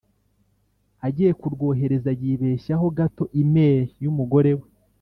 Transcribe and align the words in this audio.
agiye 1.07 1.31
kurwohereza 1.39 2.11
yibeshyaho 2.21 2.85
gato 2.97 3.23
e-mail 3.41 3.85
y’umugore 4.03 4.51
we 4.59 4.67